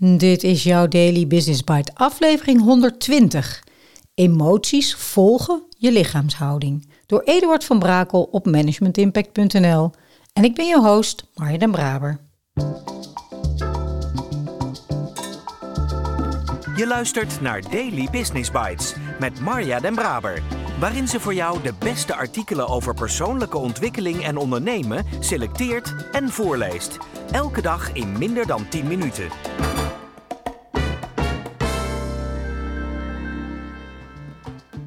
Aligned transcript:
Dit 0.00 0.42
is 0.42 0.62
jouw 0.62 0.86
Daily 0.86 1.26
Business 1.26 1.64
Bite, 1.64 1.90
aflevering 1.94 2.60
120. 2.60 3.64
Emoties 4.14 4.94
volgen 4.94 5.62
je 5.78 5.92
lichaamshouding. 5.92 6.88
Door 7.06 7.22
Eduard 7.22 7.64
van 7.64 7.78
Brakel 7.78 8.22
op 8.22 8.46
managementimpact.nl. 8.46 9.90
En 10.32 10.44
ik 10.44 10.54
ben 10.54 10.66
je 10.66 10.78
host, 10.78 11.24
Marja 11.34 11.58
den 11.58 11.70
Braber. 11.70 12.18
Je 16.76 16.86
luistert 16.86 17.40
naar 17.40 17.62
Daily 17.70 18.08
Business 18.10 18.50
Bites 18.50 18.94
met 19.20 19.40
Marja 19.40 19.80
den 19.80 19.94
Braber 19.94 20.42
waarin 20.78 21.08
ze 21.08 21.20
voor 21.20 21.34
jou 21.34 21.62
de 21.62 21.72
beste 21.78 22.14
artikelen 22.14 22.68
over 22.68 22.94
persoonlijke 22.94 23.58
ontwikkeling 23.58 24.24
en 24.24 24.36
ondernemen 24.36 25.04
selecteert 25.20 25.94
en 26.12 26.28
voorleest. 26.28 26.98
Elke 27.30 27.62
dag 27.62 27.92
in 27.92 28.18
minder 28.18 28.46
dan 28.46 28.68
10 28.68 28.86
minuten. 28.86 29.28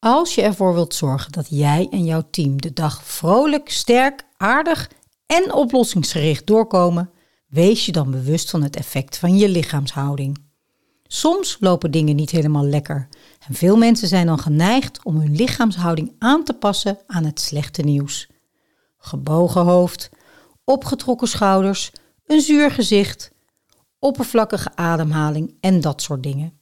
Als 0.00 0.34
je 0.34 0.42
ervoor 0.42 0.74
wilt 0.74 0.94
zorgen 0.94 1.32
dat 1.32 1.46
jij 1.48 1.88
en 1.90 2.04
jouw 2.04 2.22
team 2.30 2.60
de 2.60 2.72
dag 2.72 3.04
vrolijk, 3.04 3.70
sterk, 3.70 4.24
aardig 4.36 4.90
en 5.26 5.52
oplossingsgericht 5.52 6.46
doorkomen, 6.46 7.10
wees 7.46 7.86
je 7.86 7.92
dan 7.92 8.10
bewust 8.10 8.50
van 8.50 8.62
het 8.62 8.76
effect 8.76 9.18
van 9.18 9.36
je 9.36 9.48
lichaamshouding. 9.48 10.38
Soms 11.02 11.56
lopen 11.60 11.90
dingen 11.90 12.16
niet 12.16 12.30
helemaal 12.30 12.64
lekker 12.64 13.08
en 13.48 13.54
veel 13.54 13.76
mensen 13.76 14.08
zijn 14.08 14.26
dan 14.26 14.38
geneigd 14.38 15.04
om 15.04 15.16
hun 15.16 15.36
lichaamshouding 15.36 16.12
aan 16.18 16.44
te 16.44 16.54
passen 16.54 16.98
aan 17.06 17.24
het 17.24 17.40
slechte 17.40 17.82
nieuws. 17.82 18.28
Gebogen 18.98 19.62
hoofd, 19.62 20.10
opgetrokken 20.64 21.28
schouders, 21.28 21.92
een 22.26 22.40
zuur 22.40 22.70
gezicht, 22.70 23.32
oppervlakkige 23.98 24.76
ademhaling 24.76 25.56
en 25.60 25.80
dat 25.80 26.02
soort 26.02 26.22
dingen. 26.22 26.59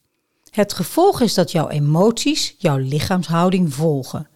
Het 0.51 0.73
gevolg 0.73 1.21
is 1.21 1.35
dat 1.35 1.53
jouw 1.53 1.69
emoties 1.69 2.55
jouw 2.59 2.77
lichaamshouding 2.77 3.75
volgen. 3.75 4.29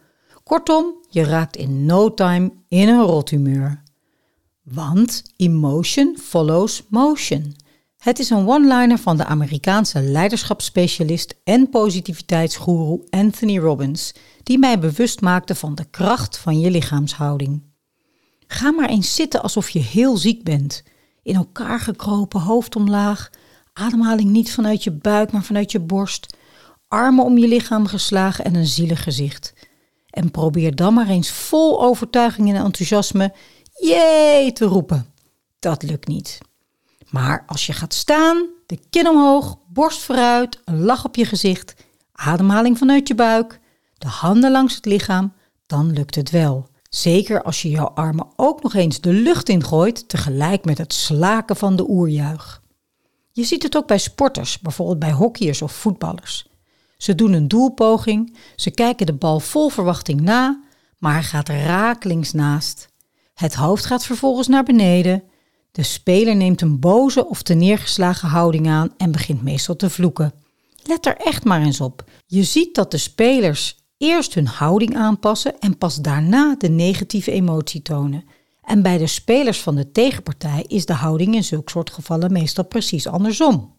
Kortom, 0.42 0.94
je 1.08 1.24
raakt 1.24 1.56
in 1.56 1.86
no 1.86 2.14
time 2.14 2.52
in 2.68 2.88
een 2.88 3.02
rothumeur. 3.02 3.82
Want 4.62 5.22
emotion 5.36 6.18
follows 6.20 6.82
motion. 6.88 7.56
Het 7.98 8.18
is 8.18 8.30
een 8.30 8.48
one-liner 8.48 8.98
van 8.98 9.16
de 9.16 9.24
Amerikaanse 9.24 10.00
leiderschapsspecialist 10.00 11.34
en 11.44 11.70
positiviteitsgoeroe 11.70 13.06
Anthony 13.10 13.58
Robbins, 13.58 14.12
die 14.42 14.58
mij 14.58 14.78
bewust 14.78 15.20
maakte 15.20 15.54
van 15.54 15.74
de 15.74 15.84
kracht 15.84 16.38
van 16.38 16.60
je 16.60 16.70
lichaamshouding. 16.70 17.62
Ga 18.46 18.70
maar 18.70 18.88
eens 18.88 19.14
zitten 19.14 19.42
alsof 19.42 19.70
je 19.70 19.78
heel 19.78 20.16
ziek 20.16 20.44
bent. 20.44 20.82
In 21.22 21.34
elkaar 21.34 21.80
gekropen, 21.80 22.40
hoofd 22.40 22.76
omlaag, 22.76 23.30
ademhaling 23.72 24.30
niet 24.30 24.52
vanuit 24.52 24.84
je 24.84 24.90
buik, 24.90 25.32
maar 25.32 25.42
vanuit 25.42 25.72
je 25.72 25.80
borst, 25.80 26.36
armen 26.88 27.24
om 27.24 27.38
je 27.38 27.48
lichaam 27.48 27.86
geslagen 27.86 28.44
en 28.44 28.54
een 28.54 28.66
zielig 28.66 29.02
gezicht. 29.02 29.52
En 30.10 30.30
probeer 30.30 30.74
dan 30.74 30.94
maar 30.94 31.08
eens 31.08 31.30
vol 31.30 31.82
overtuiging 31.82 32.48
en 32.48 32.64
enthousiasme 32.64 33.32
jee 33.80 34.52
te 34.52 34.64
roepen. 34.64 35.06
Dat 35.58 35.82
lukt 35.82 36.08
niet. 36.08 36.38
Maar 37.10 37.44
als 37.46 37.66
je 37.66 37.72
gaat 37.72 37.94
staan, 37.94 38.46
de 38.66 38.78
kin 38.90 39.08
omhoog, 39.08 39.58
borst 39.68 40.02
vooruit, 40.02 40.60
een 40.64 40.82
lach 40.82 41.04
op 41.04 41.16
je 41.16 41.24
gezicht, 41.24 41.74
ademhaling 42.12 42.78
vanuit 42.78 43.08
je 43.08 43.14
buik, 43.14 43.60
de 43.98 44.06
handen 44.08 44.50
langs 44.50 44.74
het 44.74 44.84
lichaam, 44.84 45.32
dan 45.66 45.92
lukt 45.92 46.14
het 46.14 46.30
wel. 46.30 46.68
Zeker 46.88 47.42
als 47.42 47.62
je 47.62 47.68
jouw 47.68 47.88
armen 47.88 48.26
ook 48.36 48.62
nog 48.62 48.74
eens 48.74 49.00
de 49.00 49.12
lucht 49.12 49.48
ingooit, 49.48 50.08
tegelijk 50.08 50.64
met 50.64 50.78
het 50.78 50.92
slaken 50.92 51.56
van 51.56 51.76
de 51.76 51.90
oerjuich. 51.90 52.61
Je 53.32 53.44
ziet 53.44 53.62
het 53.62 53.76
ook 53.76 53.86
bij 53.86 53.98
sporters, 53.98 54.58
bijvoorbeeld 54.58 54.98
bij 54.98 55.12
hockeyers 55.12 55.62
of 55.62 55.72
voetballers. 55.72 56.46
Ze 56.96 57.14
doen 57.14 57.32
een 57.32 57.48
doelpoging, 57.48 58.36
ze 58.56 58.70
kijken 58.70 59.06
de 59.06 59.12
bal 59.12 59.40
vol 59.40 59.68
verwachting 59.68 60.20
na, 60.20 60.62
maar 60.98 61.12
hij 61.12 61.22
gaat 61.22 61.48
rakelings 61.48 62.32
naast. 62.32 62.88
Het 63.34 63.54
hoofd 63.54 63.86
gaat 63.86 64.04
vervolgens 64.04 64.48
naar 64.48 64.62
beneden. 64.62 65.22
De 65.70 65.82
speler 65.82 66.36
neemt 66.36 66.60
een 66.60 66.80
boze 66.80 67.26
of 67.28 67.42
te 67.42 67.54
neergeslagen 67.54 68.28
houding 68.28 68.68
aan 68.68 68.94
en 68.96 69.12
begint 69.12 69.42
meestal 69.42 69.76
te 69.76 69.90
vloeken. 69.90 70.32
Let 70.82 71.06
er 71.06 71.16
echt 71.16 71.44
maar 71.44 71.62
eens 71.62 71.80
op. 71.80 72.04
Je 72.26 72.42
ziet 72.42 72.74
dat 72.74 72.90
de 72.90 72.98
spelers 72.98 73.76
eerst 73.98 74.34
hun 74.34 74.46
houding 74.46 74.96
aanpassen 74.96 75.58
en 75.58 75.78
pas 75.78 75.96
daarna 75.96 76.54
de 76.58 76.68
negatieve 76.68 77.30
emotie 77.30 77.82
tonen. 77.82 78.24
En 78.62 78.82
bij 78.82 78.98
de 78.98 79.06
spelers 79.06 79.60
van 79.60 79.74
de 79.74 79.92
tegenpartij 79.92 80.64
is 80.66 80.86
de 80.86 80.92
houding 80.92 81.34
in 81.34 81.44
zulke 81.44 81.70
soort 81.70 81.90
gevallen 81.90 82.32
meestal 82.32 82.64
precies 82.64 83.06
andersom. 83.06 83.74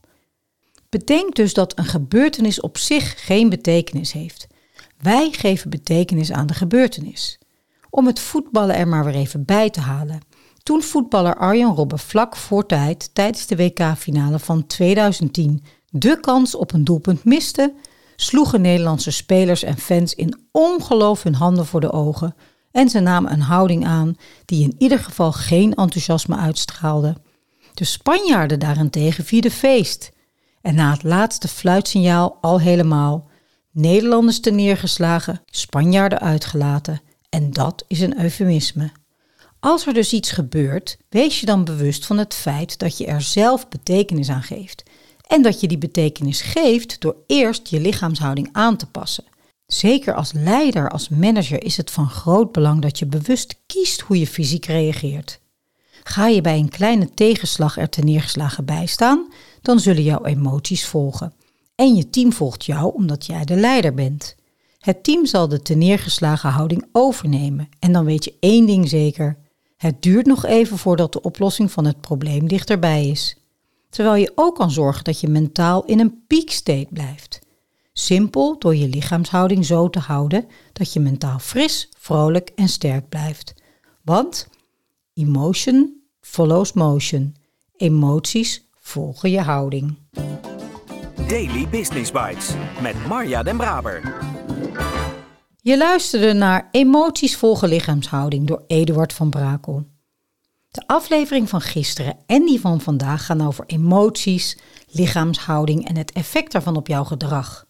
Bedenk 0.89 1.35
dus 1.35 1.53
dat 1.53 1.77
een 1.77 1.85
gebeurtenis 1.85 2.61
op 2.61 2.77
zich 2.77 3.25
geen 3.25 3.49
betekenis 3.49 4.11
heeft. 4.11 4.47
Wij 5.01 5.31
geven 5.31 5.69
betekenis 5.69 6.31
aan 6.31 6.47
de 6.47 6.53
gebeurtenis. 6.53 7.39
Om 7.89 8.07
het 8.07 8.19
voetballen 8.19 8.75
er 8.75 8.87
maar 8.87 9.05
weer 9.05 9.15
even 9.15 9.45
bij 9.45 9.69
te 9.69 9.79
halen. 9.79 10.19
Toen 10.63 10.81
voetballer 10.81 11.35
Arjen 11.35 11.75
Robben 11.75 11.99
vlak 11.99 12.35
voor 12.35 12.65
tijd 12.65 13.09
tijdens 13.13 13.45
de 13.45 13.55
WK-finale 13.55 14.39
van 14.39 14.67
2010 14.67 15.63
de 15.89 16.19
kans 16.19 16.55
op 16.55 16.73
een 16.73 16.83
doelpunt 16.83 17.23
miste, 17.23 17.73
sloegen 18.15 18.61
Nederlandse 18.61 19.11
spelers 19.11 19.63
en 19.63 19.77
fans 19.77 20.15
in 20.15 20.39
ongeloof 20.51 21.23
hun 21.23 21.35
handen 21.35 21.65
voor 21.65 21.81
de 21.81 21.91
ogen 21.91 22.35
en 22.73 22.89
ze 22.89 22.99
namen 22.99 23.31
een 23.31 23.41
houding 23.41 23.85
aan 23.85 24.17
die 24.45 24.63
in 24.63 24.75
ieder 24.77 24.99
geval 24.99 25.31
geen 25.31 25.73
enthousiasme 25.73 26.35
uitstraalde. 26.35 27.15
De 27.73 27.83
Spanjaarden 27.83 28.59
daarentegen 28.59 29.25
vierden 29.25 29.51
feest. 29.51 30.11
En 30.61 30.75
na 30.75 30.91
het 30.91 31.03
laatste 31.03 31.47
fluitsignaal 31.47 32.37
al 32.41 32.59
helemaal. 32.59 33.29
Nederlanders 33.71 34.39
te 34.39 34.51
neergeslagen, 34.51 35.41
Spanjaarden 35.45 36.19
uitgelaten. 36.19 37.01
En 37.29 37.51
dat 37.51 37.85
is 37.87 37.99
een 37.99 38.21
eufemisme. 38.21 38.91
Als 39.59 39.87
er 39.87 39.93
dus 39.93 40.13
iets 40.13 40.31
gebeurt, 40.31 40.97
wees 41.09 41.39
je 41.39 41.45
dan 41.45 41.63
bewust 41.63 42.05
van 42.05 42.17
het 42.17 42.33
feit 42.33 42.79
dat 42.79 42.97
je 42.97 43.05
er 43.05 43.21
zelf 43.21 43.69
betekenis 43.69 44.29
aan 44.29 44.43
geeft. 44.43 44.83
En 45.27 45.41
dat 45.41 45.59
je 45.59 45.67
die 45.67 45.77
betekenis 45.77 46.41
geeft 46.41 47.01
door 47.01 47.15
eerst 47.27 47.67
je 47.67 47.79
lichaamshouding 47.79 48.49
aan 48.51 48.77
te 48.77 48.85
passen. 48.85 49.23
Zeker 49.73 50.13
als 50.13 50.31
leider, 50.31 50.89
als 50.89 51.09
manager 51.09 51.63
is 51.63 51.77
het 51.77 51.91
van 51.91 52.09
groot 52.09 52.51
belang 52.51 52.81
dat 52.81 52.99
je 52.99 53.05
bewust 53.05 53.55
kiest 53.65 54.01
hoe 54.01 54.19
je 54.19 54.27
fysiek 54.27 54.65
reageert. 54.65 55.39
Ga 56.03 56.27
je 56.27 56.41
bij 56.41 56.57
een 56.57 56.69
kleine 56.69 57.09
tegenslag 57.13 57.77
er 57.77 57.89
te 57.89 58.01
neergeslagen 58.01 58.65
bij 58.65 58.85
staan, 58.85 59.27
dan 59.61 59.79
zullen 59.79 60.03
jouw 60.03 60.25
emoties 60.25 60.85
volgen. 60.85 61.33
En 61.75 61.95
je 61.95 62.09
team 62.09 62.33
volgt 62.33 62.65
jou 62.65 62.93
omdat 62.93 63.25
jij 63.25 63.45
de 63.45 63.55
leider 63.55 63.93
bent. 63.93 64.35
Het 64.79 65.03
team 65.03 65.25
zal 65.25 65.47
de 65.47 65.61
te 65.61 65.73
neergeslagen 65.73 66.49
houding 66.49 66.85
overnemen 66.91 67.69
en 67.79 67.91
dan 67.91 68.05
weet 68.05 68.23
je 68.23 68.33
één 68.39 68.65
ding 68.65 68.89
zeker. 68.89 69.37
Het 69.77 70.01
duurt 70.01 70.25
nog 70.25 70.45
even 70.45 70.77
voordat 70.77 71.13
de 71.13 71.21
oplossing 71.21 71.71
van 71.71 71.85
het 71.85 72.01
probleem 72.01 72.47
dichterbij 72.47 73.07
is. 73.07 73.37
Terwijl 73.89 74.15
je 74.15 74.31
ook 74.35 74.55
kan 74.55 74.71
zorgen 74.71 75.03
dat 75.03 75.19
je 75.19 75.27
mentaal 75.27 75.83
in 75.85 75.99
een 75.99 76.23
peak 76.27 76.49
state 76.49 76.87
blijft. 76.89 77.41
Simpel 77.95 78.55
door 78.59 78.75
je 78.75 78.87
lichaamshouding 78.87 79.65
zo 79.65 79.89
te 79.89 79.99
houden 79.99 80.47
dat 80.73 80.93
je 80.93 80.99
mentaal 80.99 81.39
fris, 81.39 81.89
vrolijk 81.97 82.51
en 82.55 82.67
sterk 82.67 83.09
blijft. 83.09 83.53
Want 84.01 84.47
emotion 85.13 86.01
follows 86.21 86.73
motion. 86.73 87.35
Emoties 87.77 88.67
volgen 88.79 89.31
je 89.31 89.41
houding. 89.41 89.97
Daily 91.27 91.67
Business 91.67 92.11
Bites 92.11 92.49
met 92.81 93.07
Marja 93.07 93.43
Den 93.43 93.57
Braber. 93.57 94.01
Je 95.61 95.77
luisterde 95.77 96.33
naar 96.33 96.67
Emoties 96.71 97.35
volgen 97.35 97.69
lichaamshouding 97.69 98.47
door 98.47 98.63
Eduard 98.67 99.13
van 99.13 99.29
Brakel. 99.29 99.85
De 100.71 100.83
aflevering 100.85 101.49
van 101.49 101.61
gisteren 101.61 102.17
en 102.25 102.45
die 102.45 102.59
van 102.59 102.81
vandaag 102.81 103.25
gaan 103.25 103.47
over 103.47 103.63
emoties, 103.67 104.57
lichaamshouding 104.87 105.87
en 105.87 105.97
het 105.97 106.11
effect 106.11 106.51
daarvan 106.51 106.75
op 106.75 106.87
jouw 106.87 107.03
gedrag. 107.03 107.65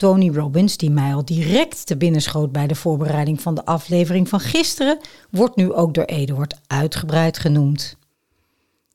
Tony 0.00 0.30
Robbins, 0.30 0.76
die 0.76 0.90
mij 0.90 1.14
al 1.14 1.24
direct 1.24 1.86
te 1.86 1.96
binnen 1.96 2.22
schoot 2.22 2.52
bij 2.52 2.66
de 2.66 2.74
voorbereiding 2.74 3.40
van 3.40 3.54
de 3.54 3.64
aflevering 3.64 4.28
van 4.28 4.40
gisteren, 4.40 4.98
wordt 5.30 5.56
nu 5.56 5.72
ook 5.72 5.94
door 5.94 6.04
Eduard 6.04 6.60
uitgebreid 6.66 7.38
genoemd. 7.38 7.96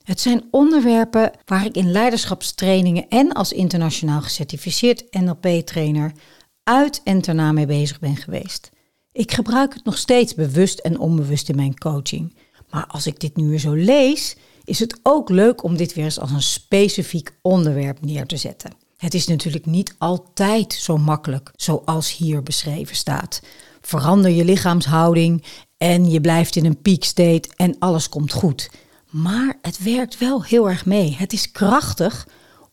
Het 0.04 0.20
zijn 0.20 0.44
onderwerpen 0.52 1.32
waar 1.46 1.66
ik 1.66 1.76
in 1.76 1.92
leiderschapstrainingen 1.92 3.10
en 3.10 3.34
als 3.34 3.52
internationaal 3.52 4.22
gecertificeerd 4.22 5.06
NLP-trainer 5.12 6.12
uit 6.64 7.02
en 7.04 7.22
daarna 7.22 7.52
mee 7.52 7.66
bezig 7.66 8.00
ben 8.00 8.16
geweest. 8.16 8.70
Ik 9.12 9.32
gebruik 9.32 9.74
het 9.74 9.84
nog 9.84 9.98
steeds 9.98 10.34
bewust 10.34 10.80
en 10.80 11.00
onbewust 11.00 11.50
in 11.50 11.56
mijn 11.56 11.78
coaching. 11.78 12.36
Maar 12.70 12.86
als 12.88 13.08
ik 13.08 13.20
dit 13.20 13.36
nu 13.36 13.50
weer 13.50 13.60
zo 13.60 13.74
lees, 13.74 14.36
is 14.64 14.80
het 14.80 15.00
ook 15.04 15.30
leuk 15.30 15.64
om 15.64 15.78
dit 15.78 15.94
weer 15.94 16.06
eens 16.06 16.20
als 16.20 16.32
een 16.32 16.42
specifiek 16.42 17.38
onderwerp 17.42 18.02
neer 18.02 18.26
te 18.26 18.38
zetten. 18.38 18.85
Het 18.98 19.14
is 19.14 19.28
natuurlijk 19.28 19.66
niet 19.66 19.96
altijd 19.98 20.74
zo 20.74 20.98
makkelijk 20.98 21.52
zoals 21.56 22.18
hier 22.18 22.44
beschreven 22.44 22.96
staat. 22.96 23.42
Verander 23.82 24.32
je 24.32 24.46
lichaamshouding 24.46 25.44
en 25.78 26.10
je 26.10 26.22
blijft 26.22 26.56
in 26.56 26.66
een 26.66 26.82
peak 26.82 27.04
state 27.04 27.50
en 27.56 27.76
alles 27.80 28.10
komt 28.10 28.32
goed. 28.32 28.70
Maar 29.10 29.58
het 29.62 29.84
werkt 29.84 30.18
wel 30.18 30.44
heel 30.44 30.70
erg 30.70 30.86
mee. 30.86 31.16
Het 31.18 31.34
is 31.34 31.52
krachtig 31.52 32.28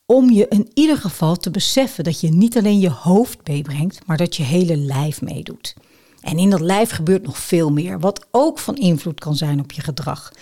om 0.06 0.30
je 0.30 0.46
in 0.48 0.70
ieder 0.74 0.96
geval 0.96 1.36
te 1.36 1.50
beseffen 1.50 2.04
dat 2.04 2.20
je 2.20 2.28
niet 2.28 2.56
alleen 2.56 2.78
je 2.78 2.90
hoofd 2.90 3.38
meebrengt, 3.48 4.06
maar 4.06 4.16
dat 4.16 4.36
je 4.36 4.42
hele 4.42 4.76
lijf 4.76 5.22
meedoet. 5.22 5.74
En 6.20 6.38
in 6.38 6.50
dat 6.50 6.60
lijf 6.60 6.90
gebeurt 6.90 7.22
nog 7.22 7.38
veel 7.38 7.70
meer, 7.70 8.00
wat 8.00 8.26
ook 8.30 8.58
van 8.58 8.76
invloed 8.76 9.20
kan 9.20 9.36
zijn 9.36 9.60
op 9.60 9.72
je 9.72 9.80
gedrag. 9.80 10.32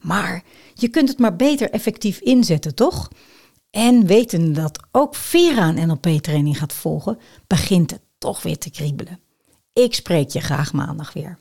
Maar 0.00 0.42
je 0.74 0.88
kunt 0.88 1.08
het 1.08 1.18
maar 1.18 1.36
beter 1.36 1.70
effectief 1.70 2.18
inzetten, 2.18 2.74
toch? 2.74 3.08
En 3.70 4.06
wetende 4.06 4.60
dat 4.60 4.82
ook 4.90 5.14
Vera 5.14 5.68
een 5.68 5.86
NLP-training 5.88 6.58
gaat 6.58 6.72
volgen, 6.72 7.18
begint 7.46 7.90
het 7.90 8.00
toch 8.18 8.42
weer 8.42 8.58
te 8.58 8.70
kriebelen. 8.70 9.20
Ik 9.72 9.94
spreek 9.94 10.30
je 10.30 10.40
graag 10.40 10.72
maandag 10.72 11.12
weer. 11.12 11.38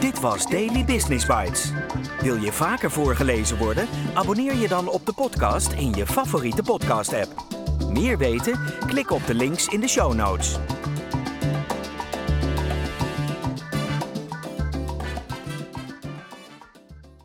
Dit 0.00 0.20
was 0.20 0.46
Daily 0.46 0.84
Business 0.84 1.26
Bites. 1.26 1.72
Wil 2.20 2.36
je 2.36 2.52
vaker 2.52 2.90
voorgelezen 2.90 3.58
worden? 3.58 3.88
Abonneer 4.14 4.54
je 4.54 4.68
dan 4.68 4.88
op 4.88 5.06
de 5.06 5.12
podcast 5.12 5.72
in 5.72 5.92
je 5.92 6.06
favoriete 6.06 6.62
podcast-app. 6.62 7.44
Meer 7.90 8.18
weten? 8.18 8.58
Klik 8.86 9.10
op 9.10 9.26
de 9.26 9.34
links 9.34 9.66
in 9.66 9.80
de 9.80 9.88
show 9.88 10.14
notes. 10.14 10.58